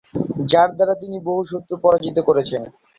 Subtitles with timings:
[0.51, 2.61] যার দ্বারা তিনি বহু শত্রু পরাজিত করেছেন।